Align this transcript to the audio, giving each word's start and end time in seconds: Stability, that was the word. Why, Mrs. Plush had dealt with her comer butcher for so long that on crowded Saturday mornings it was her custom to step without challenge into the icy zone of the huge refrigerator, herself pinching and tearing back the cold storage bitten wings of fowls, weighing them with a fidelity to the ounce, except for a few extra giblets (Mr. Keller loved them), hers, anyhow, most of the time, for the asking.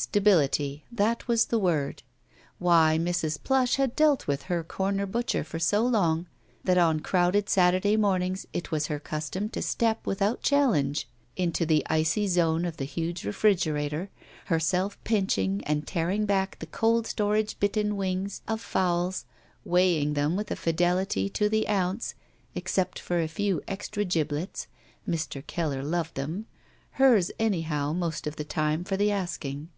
Stability, 0.00 0.82
that 0.90 1.28
was 1.28 1.44
the 1.44 1.58
word. 1.58 2.02
Why, 2.58 2.96
Mrs. 2.98 3.36
Plush 3.44 3.74
had 3.76 3.94
dealt 3.94 4.26
with 4.26 4.44
her 4.44 4.64
comer 4.64 5.04
butcher 5.04 5.44
for 5.44 5.58
so 5.58 5.84
long 5.84 6.26
that 6.64 6.78
on 6.78 7.00
crowded 7.00 7.50
Saturday 7.50 7.98
mornings 7.98 8.46
it 8.54 8.70
was 8.70 8.86
her 8.86 8.98
custom 8.98 9.50
to 9.50 9.60
step 9.60 10.06
without 10.06 10.40
challenge 10.42 11.06
into 11.36 11.66
the 11.66 11.82
icy 11.90 12.26
zone 12.28 12.64
of 12.64 12.78
the 12.78 12.86
huge 12.86 13.26
refrigerator, 13.26 14.08
herself 14.46 14.96
pinching 15.04 15.62
and 15.66 15.86
tearing 15.86 16.24
back 16.24 16.58
the 16.60 16.66
cold 16.66 17.06
storage 17.06 17.60
bitten 17.60 17.94
wings 17.94 18.40
of 18.48 18.62
fowls, 18.62 19.26
weighing 19.66 20.14
them 20.14 20.34
with 20.34 20.50
a 20.50 20.56
fidelity 20.56 21.28
to 21.28 21.46
the 21.50 21.68
ounce, 21.68 22.14
except 22.54 22.98
for 22.98 23.20
a 23.20 23.28
few 23.28 23.60
extra 23.68 24.06
giblets 24.06 24.66
(Mr. 25.06 25.46
Keller 25.46 25.82
loved 25.84 26.14
them), 26.14 26.46
hers, 26.92 27.30
anyhow, 27.38 27.92
most 27.92 28.26
of 28.26 28.36
the 28.36 28.44
time, 28.44 28.82
for 28.82 28.96
the 28.96 29.10
asking. 29.10 29.68